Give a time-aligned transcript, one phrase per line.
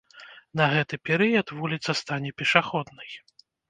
[0.61, 3.09] На гэты перыяд вуліца стане пешаходнай.